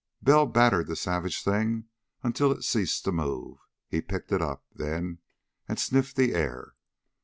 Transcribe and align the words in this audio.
Bell 0.23 0.47
battered 0.47 0.87
the 0.87 0.95
savage 0.95 1.43
thing 1.43 1.85
until 2.23 2.51
it 2.51 2.63
ceased 2.63 3.03
to 3.05 3.11
move. 3.11 3.59
He 3.87 4.01
picked 4.01 4.31
it 4.31 4.41
up, 4.41 4.65
then, 4.73 5.19
and 5.67 5.77
sniffed 5.79 6.15
the 6.15 6.33
air. 6.33 6.73